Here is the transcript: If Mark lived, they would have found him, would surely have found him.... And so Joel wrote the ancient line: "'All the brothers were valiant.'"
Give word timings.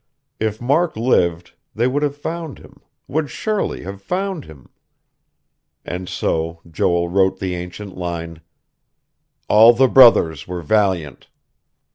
If 0.39 0.59
Mark 0.59 0.95
lived, 0.95 1.51
they 1.75 1.85
would 1.85 2.01
have 2.01 2.17
found 2.17 2.57
him, 2.57 2.81
would 3.07 3.29
surely 3.29 3.83
have 3.83 4.01
found 4.01 4.45
him.... 4.45 4.71
And 5.85 6.09
so 6.09 6.59
Joel 6.67 7.07
wrote 7.07 7.39
the 7.39 7.53
ancient 7.53 7.95
line: 7.95 8.41
"'All 9.47 9.73
the 9.73 9.87
brothers 9.87 10.47
were 10.47 10.63
valiant.'" 10.63 11.27